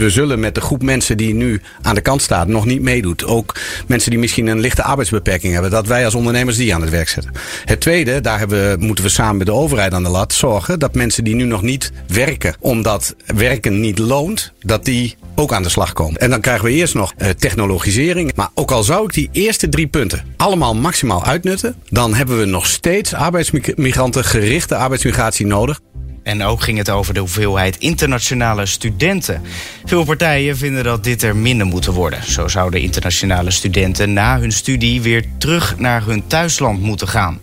we 0.03 0.11
zullen 0.11 0.41
met 0.41 0.55
de 0.55 0.61
groep 0.61 0.83
mensen 0.83 1.17
die 1.17 1.35
nu 1.35 1.61
aan 1.83 1.95
de 1.95 2.01
kant 2.01 2.23
staat 2.23 2.49
nog 2.49 2.65
niet 2.65 2.83
meedoet. 2.83 3.25
Ook 3.25 3.55
mensen 3.87 4.11
die 4.11 4.19
misschien 4.19 4.47
een 4.47 4.61
lichte 4.61 4.83
arbeidsbeperking 4.83 5.53
hebben. 5.53 5.71
Dat 5.71 5.87
wij 5.87 6.05
als 6.05 6.15
ondernemers 6.15 6.57
die 6.57 6.75
aan 6.75 6.81
het 6.81 6.91
werk 6.91 7.09
zetten. 7.09 7.33
Het 7.65 7.81
tweede, 7.81 8.21
daar 8.21 8.39
hebben, 8.39 8.81
moeten 8.81 9.05
we 9.05 9.11
samen 9.11 9.37
met 9.37 9.47
de 9.47 9.53
overheid 9.53 9.93
aan 9.93 10.03
de 10.03 10.09
lat 10.09 10.33
zorgen. 10.33 10.79
Dat 10.79 10.95
mensen 10.95 11.25
die 11.25 11.35
nu 11.35 11.45
nog 11.45 11.63
niet 11.63 11.93
werken, 12.07 12.55
omdat 12.61 13.15
werken 13.27 13.81
niet 13.81 13.99
loont, 13.99 14.53
dat 14.61 14.85
die 14.85 15.17
ook 15.35 15.53
aan 15.53 15.63
de 15.63 15.69
slag 15.69 15.93
komen. 15.93 16.21
En 16.21 16.31
dan 16.31 16.41
krijgen 16.41 16.65
we 16.65 16.73
eerst 16.73 16.95
nog 16.95 17.13
uh, 17.19 17.29
technologisering. 17.29 18.33
Maar 18.35 18.51
ook 18.55 18.71
al 18.71 18.83
zou 18.83 19.05
ik 19.05 19.13
die 19.13 19.29
eerste 19.33 19.69
drie 19.69 19.87
punten 19.87 20.25
allemaal 20.37 20.75
maximaal 20.75 21.25
uitnutten, 21.25 21.75
dan 21.89 22.15
hebben 22.15 22.39
we 22.39 22.45
nog 22.45 22.67
steeds 22.67 23.15
arbeidsmigranten, 23.15 24.25
gerichte 24.25 24.77
arbeidsmigratie 24.77 25.47
nodig. 25.47 25.81
En 26.23 26.43
ook 26.43 26.63
ging 26.63 26.79
het 26.79 26.91
over 26.91 27.15
de 27.15 27.21
hoeveelheid 27.21 27.77
internationale 27.77 28.67
studenten. 28.67 29.43
Veel 29.85 30.05
partijen 30.05 30.57
vinden 30.57 30.85
dat 30.85 31.05
dit 31.05 31.23
er 31.23 31.37
minder 31.37 31.67
moeten 31.67 31.93
worden. 31.93 32.25
Zo 32.25 32.49
zouden 32.49 32.81
internationale 32.81 33.51
studenten 33.51 34.13
na 34.13 34.39
hun 34.41 34.53
studie 34.53 35.03
weer 35.03 35.25
terug 35.39 35.79
naar 35.79 36.05
hun 36.05 36.27
thuisland 36.27 36.81
moeten 36.81 37.09
gaan. 37.09 37.41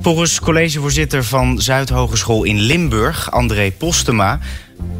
Volgens 0.00 0.40
collegevoorzitter 0.40 1.24
van 1.24 1.60
Zuidhogeschool 1.60 2.44
in 2.44 2.60
Limburg, 2.60 3.30
André 3.30 3.70
Postema, 3.70 4.38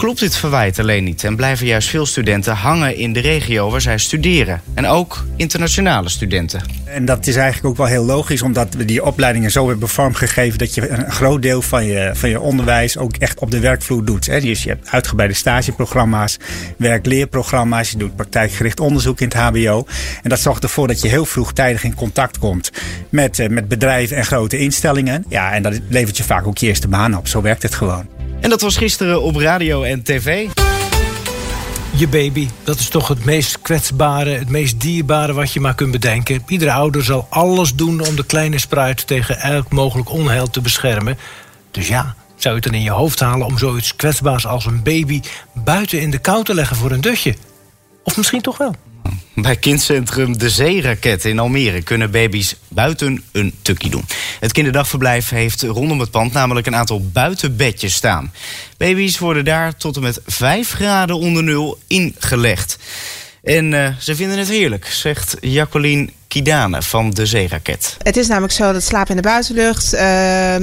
klopt 0.02 0.20
dit 0.20 0.36
verwijt 0.36 0.78
alleen 0.78 1.04
niet 1.04 1.24
en 1.24 1.36
blijven 1.36 1.66
juist 1.66 1.88
veel 1.88 2.06
studenten 2.06 2.54
hangen 2.54 2.96
in 2.96 3.12
de 3.12 3.20
regio 3.20 3.70
waar 3.70 3.80
zij 3.80 3.98
studeren. 3.98 4.60
En 4.74 4.86
ook 4.86 5.24
internationale 5.36 6.08
studenten. 6.08 6.62
En 6.84 7.04
dat 7.04 7.26
is 7.26 7.36
eigenlijk 7.36 7.66
ook 7.66 7.76
wel 7.76 7.86
heel 7.86 8.04
logisch, 8.04 8.42
omdat 8.42 8.74
we 8.74 8.84
die 8.84 9.04
opleidingen 9.04 9.50
zo 9.50 9.68
hebben 9.68 9.88
vormgegeven 9.88 10.58
dat 10.58 10.74
je 10.74 10.88
een 10.88 11.10
groot 11.10 11.42
deel 11.42 11.62
van 11.62 11.84
je, 11.84 12.10
van 12.14 12.28
je 12.28 12.40
onderwijs 12.40 12.98
ook 12.98 13.16
echt 13.16 13.38
op 13.38 13.50
de 13.50 13.60
werkvloer 13.60 14.04
doet. 14.04 14.24
Dus 14.24 14.62
je 14.62 14.68
hebt 14.68 14.88
uitgebreide 14.90 15.34
stageprogramma's, 15.34 16.36
werkleerprogramma's, 16.76 17.90
je 17.90 17.96
doet 17.96 18.16
praktijkgericht 18.16 18.80
onderzoek 18.80 19.20
in 19.20 19.28
het 19.28 19.36
HBO. 19.36 19.86
En 20.22 20.28
dat 20.28 20.40
zorgt 20.40 20.62
ervoor 20.62 20.86
dat 20.86 21.00
je 21.00 21.08
heel 21.08 21.24
vroegtijdig 21.24 21.84
in 21.84 21.94
contact 21.94 22.38
komt 22.38 22.70
met, 23.08 23.38
eh, 23.38 23.48
met 23.48 23.68
bedrijven 23.68 24.16
en 24.16 24.24
grote 24.24 24.58
instellingen. 24.58 25.24
Ja, 25.28 25.52
en 25.52 25.62
dat 25.62 25.80
levert 25.88 26.16
je 26.16 26.24
vaak 26.24 26.46
ook 26.46 26.58
je 26.58 26.66
eerste 26.66 26.88
baan 26.88 27.16
op. 27.16 27.28
Zo 27.28 27.42
werkt 27.42 27.62
het 27.62 27.74
gewoon. 27.74 28.11
En 28.42 28.50
dat 28.50 28.60
was 28.60 28.76
gisteren 28.76 29.22
op 29.22 29.36
radio 29.36 29.82
en 29.82 30.02
tv. 30.02 30.48
Je 31.96 32.08
baby, 32.08 32.48
dat 32.64 32.78
is 32.78 32.88
toch 32.88 33.08
het 33.08 33.24
meest 33.24 33.60
kwetsbare, 33.60 34.30
het 34.30 34.48
meest 34.48 34.80
dierbare 34.80 35.32
wat 35.32 35.52
je 35.52 35.60
maar 35.60 35.74
kunt 35.74 35.90
bedenken. 35.90 36.42
Iedere 36.46 36.72
ouder 36.72 37.04
zal 37.04 37.26
alles 37.30 37.74
doen 37.74 38.06
om 38.06 38.16
de 38.16 38.26
kleine 38.26 38.58
spruit 38.58 39.06
tegen 39.06 39.40
elk 39.40 39.72
mogelijk 39.72 40.10
onheil 40.10 40.50
te 40.50 40.60
beschermen. 40.60 41.18
Dus 41.70 41.88
ja, 41.88 42.14
zou 42.36 42.54
je 42.54 42.60
het 42.60 42.62
dan 42.62 42.74
in 42.74 42.82
je 42.82 42.90
hoofd 42.90 43.20
halen 43.20 43.46
om 43.46 43.58
zoiets 43.58 43.96
kwetsbaars 43.96 44.46
als 44.46 44.66
een 44.66 44.82
baby 44.82 45.20
buiten 45.54 46.00
in 46.00 46.10
de 46.10 46.18
kou 46.18 46.44
te 46.44 46.54
leggen 46.54 46.76
voor 46.76 46.90
een 46.90 47.00
dutje? 47.00 47.34
Of 48.04 48.16
misschien 48.16 48.40
toch 48.42 48.58
wel? 48.58 48.74
Bij 49.34 49.56
kindcentrum 49.56 50.38
De 50.38 50.50
Zeeraket 50.50 51.24
in 51.24 51.38
Almere 51.38 51.82
kunnen 51.82 52.10
baby's 52.10 52.56
buiten 52.68 53.24
een 53.32 53.54
tukkie 53.62 53.90
doen. 53.90 54.04
Het 54.40 54.52
kinderdagverblijf 54.52 55.28
heeft 55.28 55.62
rondom 55.62 56.00
het 56.00 56.10
pand 56.10 56.32
namelijk 56.32 56.66
een 56.66 56.76
aantal 56.76 57.06
buitenbedjes 57.12 57.94
staan. 57.94 58.32
Baby's 58.76 59.18
worden 59.18 59.44
daar 59.44 59.76
tot 59.76 59.96
en 59.96 60.02
met 60.02 60.20
5 60.26 60.70
graden 60.70 61.16
onder 61.16 61.42
nul 61.42 61.78
ingelegd. 61.86 62.78
En 63.42 63.72
uh, 63.72 63.88
ze 63.98 64.16
vinden 64.16 64.38
het 64.38 64.48
heerlijk, 64.48 64.86
zegt 64.86 65.36
Jacqueline 65.40 66.08
Kidane 66.28 66.82
van 66.82 67.10
de 67.10 67.26
Zeeraket. 67.26 67.96
Het 68.02 68.16
is 68.16 68.26
namelijk 68.28 68.52
zo 68.52 68.72
dat 68.72 68.82
slaap 68.82 69.08
in 69.08 69.16
de 69.16 69.22
buitenlucht 69.22 69.94
uh, 69.94 70.00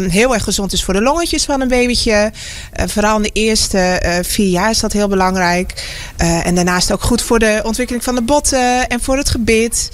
heel 0.07 0.33
erg 0.33 0.43
gezond 0.43 0.73
is 0.73 0.83
voor 0.83 0.93
de 0.93 1.01
longetjes 1.01 1.45
van 1.45 1.61
een 1.61 1.67
babytje. 1.67 2.11
Uh, 2.11 2.87
vooral 2.87 3.15
in 3.15 3.21
de 3.21 3.29
eerste 3.33 4.01
uh, 4.05 4.17
vier 4.21 4.49
jaar 4.49 4.69
is 4.69 4.79
dat 4.79 4.93
heel 4.93 5.07
belangrijk. 5.07 5.87
en 6.17 6.55
daarnaast 6.55 6.91
ook 6.91 7.01
goed 7.01 7.21
voor 7.21 7.39
de 7.39 7.61
ontwikkeling 7.63 8.03
van 8.03 8.15
de 8.15 8.21
botten 8.21 8.87
en 8.87 9.01
voor 9.01 9.17
het 9.17 9.29
gebit. 9.29 9.91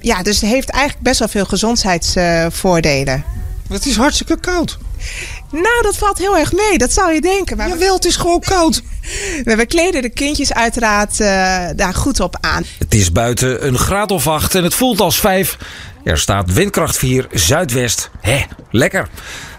ja, 0.00 0.22
dus 0.22 0.40
het 0.40 0.50
heeft 0.50 0.68
eigenlijk 0.68 1.04
best 1.04 1.18
wel 1.18 1.28
veel 1.28 1.44
gezondheidsvoordelen. 1.44 3.24
Het 3.68 3.86
is 3.86 3.96
hartstikke 3.96 4.40
koud. 4.40 4.78
Nou, 5.50 5.82
dat 5.82 5.96
valt 5.96 6.18
heel 6.18 6.38
erg 6.38 6.52
mee. 6.52 6.78
Dat 6.78 6.92
zou 6.92 7.12
je 7.12 7.20
denken. 7.20 7.56
Maar 7.56 7.68
Jawel, 7.68 7.94
het 7.94 8.04
is 8.04 8.16
gewoon 8.16 8.40
koud. 8.40 8.82
We 9.44 9.66
kleden 9.66 10.02
de 10.02 10.10
kindjes 10.10 10.52
uiteraard 10.52 11.20
uh, 11.20 11.26
daar 11.76 11.94
goed 11.94 12.20
op 12.20 12.36
aan. 12.40 12.64
Het 12.78 12.94
is 12.94 13.12
buiten 13.12 13.66
een 13.66 13.78
graad 13.78 14.10
of 14.10 14.28
acht 14.28 14.54
en 14.54 14.64
het 14.64 14.74
voelt 14.74 15.00
als 15.00 15.20
vijf. 15.20 15.56
Er 16.04 16.18
staat 16.18 16.52
windkracht 16.52 16.96
4 16.96 17.26
zuidwest. 17.32 18.10
Hé, 18.20 18.42
lekker. 18.70 19.08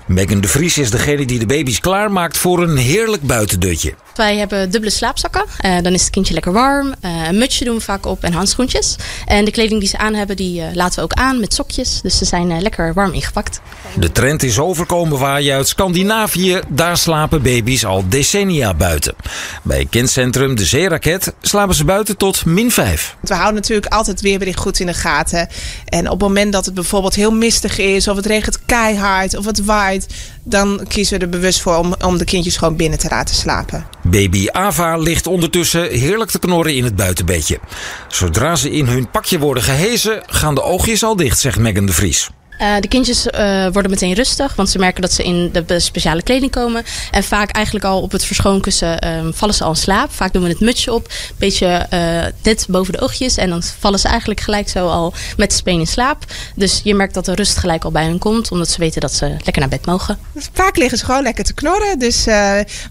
Megan 0.06 0.42
de 0.42 0.48
Vries 0.48 0.78
is 0.78 0.90
degene 0.90 1.26
die 1.26 1.40
de 1.40 1.46
baby's 1.46 1.80
klaarmaakt 1.80 2.38
voor 2.38 2.64
een 2.64 2.78
heerlijk 2.78 3.22
buitendutje. 3.22 3.94
Wij 4.16 4.38
hebben 4.38 4.72
dubbele 4.72 4.92
slaapzakken. 4.92 5.46
Uh, 5.66 5.78
dan 5.82 5.94
is 5.94 6.02
het 6.02 6.10
kindje 6.10 6.34
lekker 6.34 6.52
warm. 6.52 6.88
Uh, 7.02 7.28
een 7.28 7.38
mutsje 7.38 7.66
doen 7.66 7.76
we 7.76 7.82
vaak 7.82 8.06
op 8.06 8.24
en 8.24 8.34
handschoentjes. 8.34 8.96
En 9.26 9.46
de 9.46 9.52
kleding 9.52 9.80
die 9.80 9.90
ze 9.90 9.98
aan 9.98 10.14
hebben, 10.14 10.36
die 10.36 10.62
uh, 10.62 10.68
laten 10.74 10.96
we 10.96 11.02
ook 11.02 11.14
aan 11.14 11.40
met 11.40 11.54
sokjes. 11.54 12.02
Dus 12.02 12.18
ze 12.18 12.26
zijn 12.26 12.62
lekker 12.62 12.94
warm 12.94 13.14
ingepakt. 13.14 13.62
De 13.96 14.12
trend 14.12 14.44
is 14.44 14.60
overkomen 14.60 15.20
waaien 15.20 15.56
uit 15.56 15.68
Scandinavië. 15.68 16.60
Daar 16.68 16.98
slapen 16.98 17.42
baby's 17.42 17.86
al 17.86 18.04
decennia 18.10 18.74
buiten. 18.74 19.16
Bij 19.64 19.88
kindcentrum 19.90 20.56
De 20.56 20.66
Zeeraket 20.66 21.34
slapen 21.42 21.76
ze 21.76 21.86
buiten 21.86 22.18
tot 22.18 22.46
min 22.46 22.72
5. 22.72 23.16
We 23.22 23.34
houden 23.34 23.56
natuurlijk 23.56 23.94
altijd 23.94 24.22
weerbericht 24.22 24.60
goed 24.60 24.80
in 24.80 24.86
de 24.86 24.94
gaten. 24.94 25.48
En 25.86 26.06
op 26.06 26.12
het 26.12 26.28
moment 26.28 26.54
dat 26.54 26.66
het 26.66 26.74
bijvoorbeeld 26.74 27.16
heel 27.16 27.32
mistig 27.32 27.78
is... 27.78 28.08
of 28.08 28.16
het 28.16 28.26
regent 28.26 28.66
keihard 28.66 29.38
of 29.38 29.46
het 29.46 29.66
waait... 29.66 30.08
dan 30.48 30.86
kiezen 30.88 31.18
we 31.18 31.24
er 31.24 31.32
bewust 31.32 31.62
voor 31.62 31.76
om, 31.76 31.96
om 32.06 32.18
de 32.18 32.24
kindjes 32.24 32.58
gewoon 32.58 32.76
binnen 32.76 33.00
te 33.00 33.08
laten 33.10 33.36
slapen. 33.36 33.86
Baby 34.04 34.48
Ava 34.52 34.98
ligt 34.98 35.28
ondertussen 35.28 35.92
heerlijk 35.92 36.32
te 36.32 36.40
knorren 36.40 36.76
in 36.76 36.84
het 36.84 36.96
buitenbedje. 36.96 37.60
Zodra 38.08 38.56
ze 38.56 38.72
in 38.72 38.86
hun 38.86 39.10
pakje 39.10 39.40
worden 39.40 39.64
gehezen, 39.64 40.24
gaan 40.26 40.56
de 40.56 40.64
oogjes 40.64 41.04
al 41.04 41.16
dicht, 41.16 41.40
zegt 41.40 41.60
Megan 41.60 41.86
de 41.86 41.94
Vries. 41.94 42.30
Uh, 42.62 42.76
de 42.80 42.88
kindjes 42.88 43.28
uh, 43.28 43.68
worden 43.72 43.92
meteen 43.92 44.14
rustig, 44.14 44.56
want 44.56 44.70
ze 44.70 44.80
merken 44.80 45.02
dat 45.02 45.14
ze 45.14 45.24
in 45.24 45.52
de 45.66 45.80
speciale 45.80 46.22
kleding 46.22 46.52
komen. 46.52 46.84
En 47.12 47.24
vaak 47.24 47.52
eigenlijk 47.52 47.86
al 47.86 48.02
op 48.02 48.12
het 48.12 48.26
verschoonkussen 48.26 49.08
um, 49.08 49.34
vallen 49.34 49.56
ze 49.56 49.64
al 49.64 49.70
in 49.70 49.76
slaap. 49.76 50.12
Vaak 50.12 50.34
doen 50.34 50.44
we 50.44 50.50
het 50.50 50.60
mutsje 50.60 50.94
op, 50.94 51.06
een 51.06 51.36
beetje 51.38 51.88
uh, 51.94 52.26
dit 52.42 52.66
boven 52.70 52.94
de 52.94 53.00
oogjes. 53.00 53.38
En 53.38 53.50
dan 53.50 53.64
vallen 53.80 54.00
ze 54.00 54.08
eigenlijk 54.08 54.40
gelijk 54.40 54.70
zo 54.70 54.88
al 54.88 55.14
met 55.38 55.62
de 55.64 55.72
in 55.72 55.88
slaap. 55.88 56.26
Dus 56.56 56.82
je 56.84 56.96
merkt 56.96 57.14
dat 57.14 57.26
de 57.26 57.36
rust 57.36 57.58
gelijk 57.58 57.84
al 57.84 57.92
bij 57.92 58.04
hen 58.04 58.20
komt, 58.20 58.52
omdat 58.52 58.70
ze 58.70 58.80
weten 58.80 59.02
dat 59.02 59.14
ze 59.14 59.28
lekker 59.28 59.60
naar 59.60 59.70
bed 59.70 59.86
mogen. 59.86 60.18
Vaak 60.54 60.78
liggen 60.78 60.98
ze 60.98 61.06
gewoon 61.06 61.24
lekker 61.24 61.44
te 61.44 61.54
knorren. 61.54 62.00
Dus, 62.00 62.26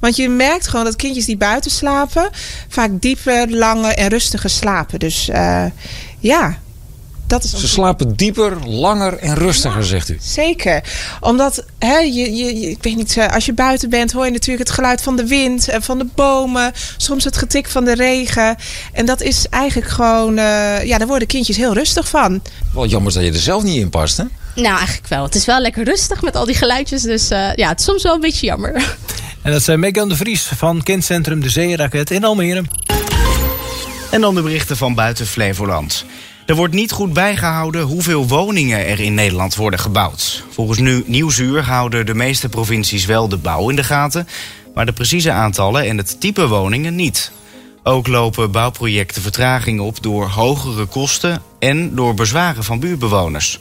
want 0.00 0.16
je 0.16 0.28
merkt 0.28 0.68
gewoon 0.68 0.85
dat 0.85 0.97
kindjes 0.97 1.25
die 1.25 1.37
buiten 1.37 1.71
slapen, 1.71 2.30
vaak 2.68 2.90
dieper, 2.92 3.50
langer 3.50 3.94
en 3.94 4.09
rustiger 4.09 4.50
slapen. 4.50 4.99
Dus 4.99 5.28
ja, 6.18 6.59
dat 7.35 7.45
is 7.45 7.61
Ze 7.61 7.69
slapen 7.69 8.17
dieper, 8.17 8.69
langer 8.69 9.19
en 9.19 9.35
rustiger, 9.35 9.81
ja, 9.81 9.87
zegt 9.87 10.09
u. 10.09 10.19
Zeker. 10.21 10.83
Omdat, 11.21 11.64
hè, 11.79 11.99
je, 11.99 12.35
je, 12.35 12.71
ik 12.71 12.83
weet 12.83 12.97
niet, 12.97 13.19
als 13.31 13.47
je 13.47 13.53
buiten 13.53 13.91
bent, 13.91 14.12
hoor 14.12 14.25
je 14.25 14.31
natuurlijk 14.31 14.69
het 14.69 14.76
geluid 14.76 15.03
van 15.03 15.17
de 15.17 15.26
wind 15.26 15.69
en 15.69 15.83
van 15.83 15.99
de 15.99 16.07
bomen. 16.14 16.73
Soms 16.97 17.25
het 17.25 17.37
getik 17.37 17.69
van 17.69 17.85
de 17.85 17.95
regen. 17.95 18.57
En 18.93 19.07
dat 19.07 19.21
is 19.21 19.47
eigenlijk 19.50 19.91
gewoon, 19.91 20.38
uh, 20.38 20.85
ja, 20.85 20.99
daar 20.99 21.07
worden 21.07 21.29
kindjes 21.29 21.57
heel 21.57 21.75
rustig 21.75 22.09
van. 22.09 22.43
Wel 22.73 22.87
jammer 22.87 23.12
dat 23.12 23.23
je 23.23 23.33
er 23.33 23.37
zelf 23.38 23.62
niet 23.62 23.81
in 23.81 23.91
past, 23.91 24.17
hè? 24.17 24.25
Nou, 24.55 24.76
eigenlijk 24.76 25.09
wel. 25.09 25.23
Het 25.23 25.35
is 25.35 25.45
wel 25.45 25.61
lekker 25.61 25.85
rustig 25.85 26.23
met 26.23 26.37
al 26.37 26.45
die 26.45 26.55
geluidjes. 26.55 27.03
Dus 27.03 27.31
uh, 27.31 27.55
ja, 27.55 27.69
het 27.69 27.79
is 27.79 27.85
soms 27.85 28.03
wel 28.03 28.14
een 28.14 28.21
beetje 28.21 28.47
jammer. 28.47 28.73
En 29.43 29.53
dat 29.53 29.62
zijn 29.62 29.81
Megan 29.81 30.09
de 30.09 30.17
Vries 30.17 30.43
van 30.43 30.83
kindcentrum 30.83 31.41
De 31.41 31.49
Zeeraket 31.49 32.11
in 32.11 32.25
Almere. 32.25 32.62
En 34.11 34.21
dan 34.21 34.35
de 34.35 34.43
berichten 34.43 34.76
van 34.76 34.95
buiten 34.95 35.26
Flevoland. 35.26 36.05
Er 36.47 36.55
wordt 36.55 36.75
niet 36.75 36.93
goed 36.93 37.13
bijgehouden 37.13 37.83
hoeveel 37.83 38.29
woningen 38.29 38.87
er 38.87 39.01
in 39.01 39.15
Nederland 39.15 39.55
worden 39.55 39.79
gebouwd. 39.79 40.45
Volgens 40.51 40.79
nu 40.79 41.03
Nieuwsuur 41.07 41.63
houden 41.63 42.07
de 42.07 42.15
meeste 42.15 42.49
provincies 42.49 43.05
wel 43.05 43.29
de 43.29 43.37
bouw 43.37 43.71
in 43.71 43.77
de 43.77 43.85
gaten, 43.85 44.29
maar 44.75 44.87
de 44.87 44.93
precieze 44.93 45.31
aantallen 45.31 45.85
en 45.89 45.97
het 45.97 46.21
type 46.21 46.49
woningen 46.49 46.95
niet. 46.95 47.33
Ook 47.83 48.07
lopen 48.07 48.51
bouwprojecten 48.51 49.23
vertraging 49.23 49.81
op 49.81 50.03
door 50.03 50.29
hogere 50.29 50.85
kosten 50.85 51.43
en 51.59 51.95
door 51.95 52.15
bezwaren 52.15 52.65
van 52.65 52.81
buurtbewoners. 52.81 53.61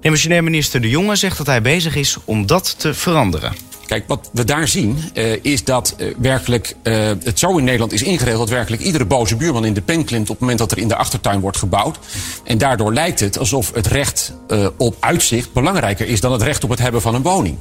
Demissionair 0.00 0.44
minister 0.44 0.80
De 0.80 0.88
Jonge 0.88 1.16
zegt 1.16 1.36
dat 1.36 1.46
hij 1.46 1.62
bezig 1.62 1.96
is 1.96 2.16
om 2.24 2.46
dat 2.46 2.78
te 2.78 2.94
veranderen. 2.94 3.52
Kijk, 3.88 4.04
wat 4.06 4.30
we 4.32 4.44
daar 4.44 4.68
zien 4.68 4.98
uh, 5.14 5.36
is 5.42 5.64
dat 5.64 5.94
uh, 5.98 6.14
werkelijk 6.18 6.74
uh, 6.82 6.94
het 7.22 7.38
zo 7.38 7.56
in 7.56 7.64
Nederland 7.64 7.92
is 7.92 8.02
ingeregeld 8.02 8.40
dat 8.40 8.56
werkelijk 8.56 8.82
iedere 8.82 9.04
boze 9.04 9.36
buurman 9.36 9.64
in 9.64 9.74
de 9.74 9.80
pen 9.80 10.04
klimt 10.04 10.22
op 10.22 10.28
het 10.28 10.40
moment 10.40 10.58
dat 10.58 10.72
er 10.72 10.78
in 10.78 10.88
de 10.88 10.96
achtertuin 10.96 11.40
wordt 11.40 11.56
gebouwd. 11.56 11.98
En 12.44 12.58
daardoor 12.58 12.92
lijkt 12.92 13.20
het 13.20 13.38
alsof 13.38 13.74
het 13.74 13.86
recht 13.86 14.32
op 14.76 14.96
uitzicht 15.00 15.52
belangrijker 15.52 16.06
is 16.06 16.20
dan 16.20 16.32
het 16.32 16.42
recht 16.42 16.64
op 16.64 16.70
het 16.70 16.78
hebben 16.78 17.00
van 17.00 17.14
een 17.14 17.22
woning. 17.22 17.58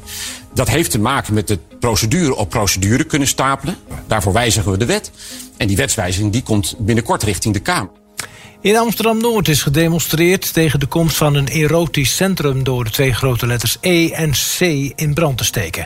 Dat 0.53 0.69
heeft 0.69 0.91
te 0.91 0.99
maken 0.99 1.33
met 1.33 1.47
de 1.47 1.59
procedure 1.79 2.35
op 2.35 2.49
procedure 2.49 3.03
kunnen 3.03 3.27
stapelen. 3.27 3.75
Daarvoor 4.07 4.33
wijzigen 4.33 4.71
we 4.71 4.77
de 4.77 4.85
wet. 4.85 5.11
En 5.57 5.67
die 5.67 5.77
wetswijziging 5.77 6.31
die 6.31 6.43
komt 6.43 6.75
binnenkort 6.77 7.23
richting 7.23 7.53
de 7.53 7.59
Kamer. 7.59 7.89
In 8.61 8.77
Amsterdam-Noord 8.77 9.47
is 9.47 9.61
gedemonstreerd 9.61 10.53
tegen 10.53 10.79
de 10.79 10.85
komst 10.85 11.17
van 11.17 11.35
een 11.35 11.47
erotisch 11.47 12.15
centrum... 12.15 12.63
door 12.63 12.83
de 12.83 12.89
twee 12.89 13.13
grote 13.13 13.47
letters 13.47 13.77
E 13.81 14.09
en 14.09 14.31
C 14.31 14.59
in 14.95 15.13
brand 15.13 15.37
te 15.37 15.45
steken. 15.45 15.85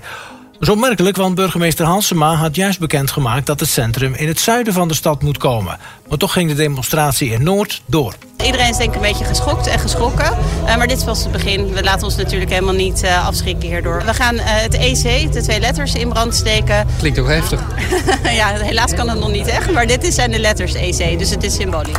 Dat 0.51 0.61
is 0.61 0.69
opmerkelijk, 0.69 1.17
want 1.17 1.35
burgemeester 1.35 1.85
Hansema 1.85 2.35
had 2.35 2.55
juist 2.55 2.79
bekendgemaakt... 2.79 3.45
dat 3.45 3.59
het 3.59 3.69
centrum 3.69 4.13
in 4.13 4.27
het 4.27 4.39
zuiden 4.39 4.73
van 4.73 4.87
de 4.87 4.93
stad 4.93 5.21
moet 5.21 5.37
komen. 5.37 5.77
Maar 6.09 6.17
toch 6.17 6.33
ging 6.33 6.49
de 6.49 6.55
demonstratie 6.55 7.31
in 7.31 7.43
Noord 7.43 7.81
door. 7.85 8.15
Iedereen 8.45 8.69
is 8.69 8.77
denk 8.77 8.89
ik 8.89 8.95
een 8.95 9.01
beetje 9.01 9.25
geschokt 9.25 9.67
en 9.67 9.79
geschrokken. 9.79 10.37
Uh, 10.65 10.77
maar 10.77 10.87
dit 10.87 11.05
pas 11.05 11.23
het 11.23 11.31
begin. 11.31 11.73
We 11.73 11.83
laten 11.83 12.03
ons 12.03 12.15
natuurlijk 12.15 12.51
helemaal 12.51 12.73
niet 12.73 13.03
uh, 13.03 13.27
afschrikken 13.27 13.69
hierdoor. 13.69 14.03
We 14.05 14.13
gaan 14.13 14.35
uh, 14.35 14.43
het 14.45 14.73
EC, 14.73 15.31
de 15.31 15.41
twee 15.41 15.59
letters, 15.59 15.93
in 15.93 16.09
brand 16.09 16.35
steken. 16.35 16.87
Klinkt 16.97 17.19
ook 17.19 17.27
heftig. 17.27 17.61
ja, 18.41 18.53
helaas 18.53 18.93
kan 18.93 19.09
het 19.09 19.19
nog 19.19 19.31
niet 19.31 19.47
echt. 19.47 19.71
Maar 19.71 19.87
dit 19.87 20.13
zijn 20.13 20.31
de 20.31 20.39
letters 20.39 20.73
EC, 20.73 21.19
dus 21.19 21.29
het 21.29 21.43
is 21.43 21.55
symbolisch. 21.55 21.97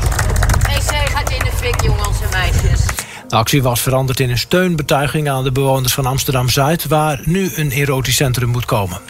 In 1.29 1.39
de 1.39 1.51
fik, 1.55 1.83
jongens 1.83 2.21
en 2.21 2.31
meisjes. 2.31 2.85
De 3.29 3.37
actie 3.37 3.63
was 3.63 3.81
veranderd 3.81 4.21
in 4.21 4.31
een 4.31 4.39
steunbetuiging 4.39 5.31
aan 5.31 5.45
de 5.45 5.53
bewoners 5.53 5.93
van 5.93 6.07
Amsterdam-Zuid... 6.07 6.87
waar 6.87 7.21
nu 7.25 7.51
een 7.55 7.71
erotisch 7.71 8.17
centrum 8.17 8.49
moet 8.49 8.65
komen. 8.65 9.01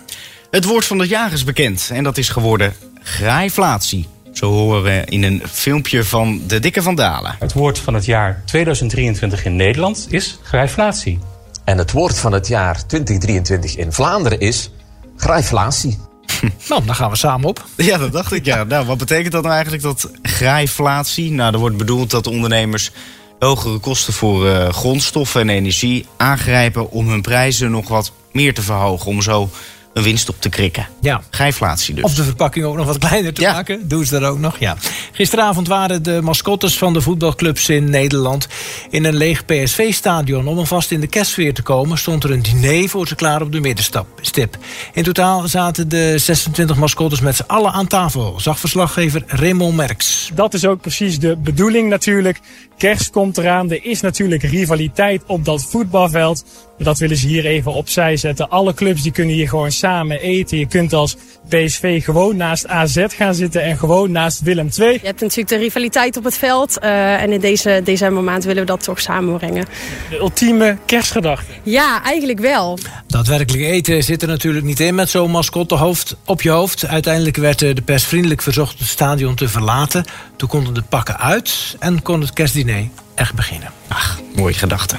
Het 0.50 0.64
woord 0.64 0.84
van 0.84 0.98
het 0.98 1.08
jaar 1.08 1.32
is 1.32 1.44
bekend 1.44 1.90
en 1.92 2.04
dat 2.04 2.18
is 2.18 2.28
geworden 2.28 2.74
grijflatie. 3.02 4.08
Zo 4.32 4.50
horen 4.50 4.82
we 4.82 5.02
in 5.04 5.22
een 5.22 5.42
filmpje 5.50 6.04
van 6.04 6.40
de 6.46 6.58
Dikke 6.58 6.82
van 6.82 6.94
Dalen. 6.94 7.36
Het 7.38 7.52
woord 7.52 7.78
van 7.78 7.94
het 7.94 8.04
jaar 8.04 8.42
2023 8.44 9.44
in 9.44 9.56
Nederland 9.56 10.06
is 10.10 10.38
grijflatie. 10.42 11.18
En 11.64 11.78
het 11.78 11.92
woord 11.92 12.18
van 12.18 12.32
het 12.32 12.48
jaar 12.48 12.86
2023 12.86 13.76
in 13.76 13.92
Vlaanderen 13.92 14.40
is 14.40 14.70
grijflatie. 15.16 15.98
Nou, 16.68 16.84
dan 16.84 16.94
gaan 16.94 17.10
we 17.10 17.16
samen 17.16 17.48
op. 17.48 17.64
Ja, 17.76 17.98
dat 17.98 18.12
dacht 18.12 18.32
ik 18.32 18.44
ja. 18.44 18.64
Nou, 18.64 18.86
wat 18.86 18.98
betekent 18.98 19.32
dat 19.32 19.42
nou 19.42 19.54
eigenlijk, 19.54 19.82
dat 19.82 20.10
grijflatie? 20.22 21.30
Nou, 21.30 21.52
er 21.52 21.58
wordt 21.58 21.76
bedoeld 21.76 22.10
dat 22.10 22.26
ondernemers 22.26 22.90
hogere 23.38 23.78
kosten 23.78 24.12
voor 24.12 24.46
uh, 24.46 24.68
grondstoffen 24.68 25.40
en 25.40 25.48
energie 25.48 26.06
aangrijpen 26.16 26.90
om 26.90 27.08
hun 27.08 27.22
prijzen 27.22 27.70
nog 27.70 27.88
wat 27.88 28.12
meer 28.32 28.54
te 28.54 28.62
verhogen. 28.62 29.06
Om 29.06 29.22
zo 29.22 29.50
een 29.94 30.02
winst 30.02 30.28
op 30.28 30.40
te 30.40 30.48
krikken. 30.48 30.86
Ja. 31.00 31.22
Grijflatie 31.30 31.94
dus. 31.94 32.04
Of 32.04 32.14
de 32.14 32.24
verpakking 32.24 32.64
ook 32.64 32.76
nog 32.76 32.86
wat 32.86 32.98
kleiner 32.98 33.32
te 33.32 33.42
maken. 33.42 33.88
Doen 33.88 34.04
ze 34.04 34.18
dat 34.18 34.30
ook 34.30 34.38
nog? 34.38 34.58
Ja. 34.58 34.76
Gisteravond 35.12 35.68
waren 35.68 36.02
de 36.02 36.20
mascottes 36.22 36.78
van 36.78 36.92
de 36.92 37.00
voetbalclubs 37.00 37.68
in 37.68 37.90
Nederland 37.90 38.48
in 38.90 39.04
een 39.04 39.16
leeg 39.16 39.44
PSV-stadion. 39.44 40.46
Om 40.46 40.58
alvast 40.58 40.90
in 40.90 41.00
de 41.00 41.06
kerstsfeer 41.06 41.54
te 41.54 41.62
komen, 41.62 41.98
stond 41.98 42.24
er 42.24 42.30
een 42.30 42.42
diner 42.42 42.88
voor 42.88 43.08
ze 43.08 43.14
klaar 43.14 43.42
op 43.42 43.52
de 43.52 43.60
middenstip. 43.60 44.58
In 44.92 45.02
totaal 45.02 45.48
zaten 45.48 45.88
de 45.88 46.18
26 46.18 46.76
mascottes 46.76 47.20
met 47.20 47.36
z'n 47.36 47.44
allen 47.46 47.72
aan 47.72 47.86
tafel. 47.86 48.40
Zag 48.40 48.58
verslaggever 48.58 49.22
Raymond 49.26 49.76
Merks. 49.76 50.30
Dat 50.34 50.54
is 50.54 50.66
ook 50.66 50.80
precies 50.80 51.18
de 51.18 51.36
bedoeling 51.36 51.88
natuurlijk. 51.88 52.40
Kerst 52.78 53.10
komt 53.10 53.38
eraan. 53.38 53.70
Er 53.70 53.84
is 53.84 54.00
natuurlijk 54.00 54.42
rivaliteit 54.42 55.22
op 55.26 55.44
dat 55.44 55.64
voetbalveld. 55.64 56.44
Dat 56.78 56.98
willen 56.98 57.16
ze 57.16 57.26
hier 57.26 57.46
even 57.46 57.72
opzij 57.72 58.16
zetten. 58.16 58.50
Alle 58.50 58.74
clubs 58.74 59.02
die 59.02 59.12
kunnen 59.12 59.34
hier 59.34 59.48
gewoon 59.48 59.72
samen 59.82 60.20
eten. 60.20 60.58
Je 60.58 60.66
kunt 60.66 60.92
als 60.92 61.16
PSV 61.48 62.04
gewoon 62.04 62.36
naast 62.36 62.66
AZ 62.66 63.04
gaan 63.08 63.34
zitten 63.34 63.62
en 63.62 63.78
gewoon 63.78 64.10
naast 64.10 64.42
Willem 64.42 64.68
II. 64.78 64.92
Je 64.92 65.06
hebt 65.06 65.20
natuurlijk 65.20 65.48
de 65.48 65.56
rivaliteit 65.56 66.16
op 66.16 66.24
het 66.24 66.36
veld. 66.36 66.78
Uh, 66.82 67.22
en 67.22 67.32
in 67.32 67.40
deze 67.40 67.80
decembermaand 67.84 68.44
willen 68.44 68.60
we 68.62 68.68
dat 68.68 68.82
toch 68.82 69.00
samenbrengen. 69.00 69.64
De 70.10 70.18
ultieme 70.18 70.76
kerstgedachte. 70.86 71.52
Ja, 71.62 72.02
eigenlijk 72.02 72.38
wel. 72.38 72.78
Daadwerkelijk 73.06 73.64
eten 73.64 74.02
zit 74.02 74.22
er 74.22 74.28
natuurlijk 74.28 74.64
niet 74.64 74.80
in 74.80 74.94
met 74.94 75.10
zo'n 75.10 75.30
mascottehoofd 75.30 76.16
op 76.24 76.42
je 76.42 76.50
hoofd. 76.50 76.86
Uiteindelijk 76.86 77.36
werd 77.36 77.58
de 77.58 77.82
pers 77.84 78.04
vriendelijk 78.04 78.42
verzocht 78.42 78.78
het 78.78 78.88
stadion 78.88 79.34
te 79.34 79.48
verlaten. 79.48 80.04
Toen 80.36 80.48
konden 80.48 80.74
de 80.74 80.82
pakken 80.82 81.18
uit 81.18 81.76
en 81.78 82.02
kon 82.02 82.20
het 82.20 82.32
kerstdiner 82.32 82.88
echt 83.14 83.34
beginnen. 83.34 83.70
Ach, 83.88 84.20
mooie 84.34 84.54
gedachte. 84.54 84.96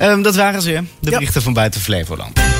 Um, 0.00 0.22
dat 0.22 0.36
waren 0.36 0.62
ze, 0.62 0.82
de 1.00 1.10
berichten 1.10 1.42
van 1.42 1.52
buiten 1.52 1.80
Flevoland. 1.80 2.53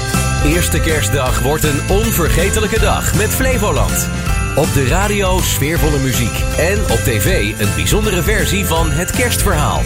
Eerste 0.45 0.81
kerstdag 0.81 1.41
wordt 1.41 1.65
een 1.65 1.81
onvergetelijke 1.89 2.81
dag 2.81 3.15
met 3.15 3.35
Flevoland. 3.35 4.09
Op 4.57 4.73
de 4.73 4.87
radio 4.87 5.39
sfeervolle 5.41 5.99
muziek 5.99 6.41
en 6.59 6.81
op 6.81 6.99
tv 6.99 7.55
een 7.59 7.75
bijzondere 7.75 8.23
versie 8.23 8.65
van 8.67 8.91
Het 8.91 9.11
Kerstverhaal. 9.11 9.81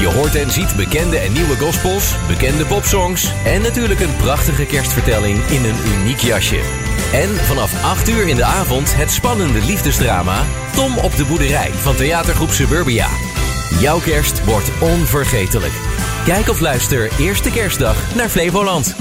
Je 0.00 0.06
hoort 0.06 0.34
en 0.34 0.50
ziet 0.50 0.76
bekende 0.76 1.18
en 1.18 1.32
nieuwe 1.32 1.56
gospels, 1.56 2.14
bekende 2.28 2.66
popsongs 2.66 3.32
en 3.44 3.62
natuurlijk 3.62 4.00
een 4.00 4.16
prachtige 4.16 4.64
kerstvertelling 4.64 5.38
in 5.38 5.64
een 5.64 5.98
uniek 5.98 6.18
jasje. 6.18 6.60
En 7.12 7.28
vanaf 7.28 7.84
8 7.84 8.08
uur 8.08 8.28
in 8.28 8.36
de 8.36 8.44
avond 8.44 8.94
het 8.96 9.10
spannende 9.10 9.64
liefdesdrama 9.64 10.44
Tom 10.74 10.98
op 10.98 11.16
de 11.16 11.24
boerderij 11.24 11.70
van 11.72 11.96
theatergroep 11.96 12.50
Suburbia. 12.50 13.08
Jouw 13.80 14.00
kerst 14.00 14.44
wordt 14.44 14.70
onvergetelijk. 14.80 15.72
Kijk 16.24 16.48
of 16.48 16.60
luister 16.60 17.10
eerste 17.18 17.50
kerstdag 17.50 18.14
naar 18.14 18.28
Flevoland. 18.28 18.94